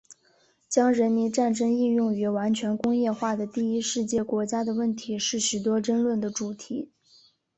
[0.67, 6.89] 将人民战争应用于完全工业化的第一世界国家的问题是许多争论的主题。